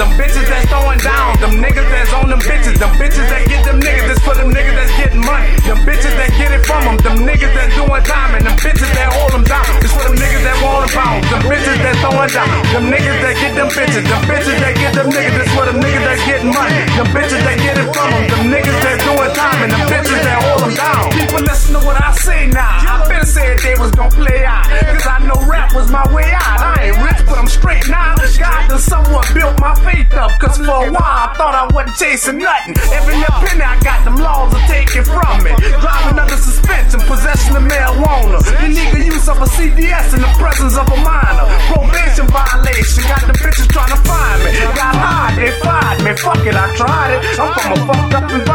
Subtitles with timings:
[0.00, 1.36] Them bitches that's throwing down.
[1.44, 2.80] Them niggas that's on them bitches.
[2.80, 4.08] Them bitches that get them niggas.
[4.08, 5.52] This for them niggas that's getting money.
[5.60, 6.96] Them bitches that get it from them.
[7.04, 8.32] Them niggas that's doing time.
[8.32, 9.60] And them bitches that hold them down.
[9.84, 11.28] This for them niggas that want them pounds.
[11.28, 12.48] Them bitches that throwing down.
[12.72, 14.04] Them niggas that get them bitches.
[14.08, 15.36] Them bitches that get them niggas.
[15.36, 16.80] This for them niggas that's getting money.
[16.96, 18.24] Them bitches that get it from them.
[18.24, 19.58] Them niggas that doing time.
[19.68, 19.79] And them
[24.96, 26.60] Cause I know rap was my way out.
[26.60, 28.14] I ain't rich, but I'm straight now.
[28.16, 30.32] God done somewhat built my faith up.
[30.40, 32.74] Cause for a while I thought I wasn't chasing nothing.
[32.92, 35.52] Every penny I got, them laws are taken from me.
[35.80, 38.40] Driving under suspension, possession of marijuana.
[38.42, 41.46] the Illegal use of a CDS in the presence of a minor.
[41.72, 44.50] Probation violation, got the bitches trying to find me.
[44.74, 46.12] Got high, they fired me.
[46.16, 47.20] Fuck it, I tried it.
[47.38, 48.49] I'm from a fucked up environment.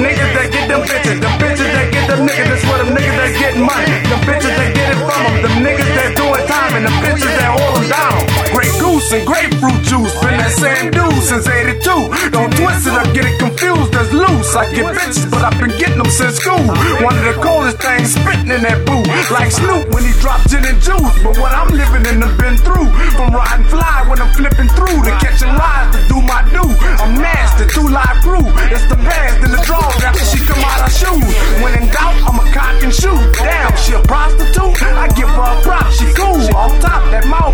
[0.00, 1.20] Niggas that get them bitches.
[1.20, 2.48] Them bitches that get them niggas.
[2.48, 4.00] This for them niggas that get money.
[4.08, 5.36] Them bitches that get it from them.
[5.44, 6.72] Them niggas that doing time.
[6.80, 8.16] And them bitches that hold them down.
[8.48, 10.16] Grey Goose and grapefruit juice.
[10.24, 11.84] Been that same dude since 82.
[12.32, 13.92] Don't twist it up, get it confused.
[13.92, 14.56] That's loose.
[14.56, 16.64] I get bitches, but I've been getting them since school.
[17.04, 19.04] One of the coldest things spitting in that boo.
[19.28, 21.12] Like Snoop when he dropped gin and juice.
[21.20, 21.59] But what I'm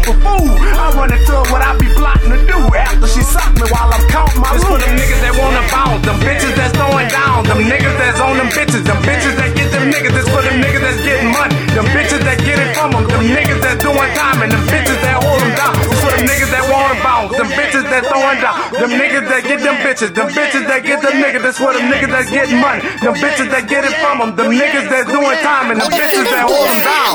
[0.06, 0.54] a fool.
[0.54, 2.58] I run into her what I be plotting to do.
[2.74, 6.02] After she suck me while I'm counting my It's for them niggas that wanna bounce.
[6.06, 7.42] Them bitches that's throwing down.
[7.46, 8.82] Them niggas that's on them bitches.
[8.86, 10.14] Them bitches that get them niggas.
[10.14, 11.54] It's for them niggas that's getting money.
[11.74, 13.04] Them bitches that get it from them.
[13.10, 14.38] Them niggas that's doing time.
[14.42, 15.74] And them bitches that hold them down.
[15.82, 17.30] It's for them niggas that wanna bounce.
[17.34, 18.56] Them bitches that throwing down.
[18.78, 20.10] Them niggas that get them bitches.
[20.14, 21.42] Them bitches that get them niggas.
[21.42, 22.82] That's for them niggas that's getting money.
[23.02, 24.30] Them bitches that get it from them.
[24.38, 25.74] Them niggas that's doing time.
[25.74, 27.05] And them bitches that hold them down.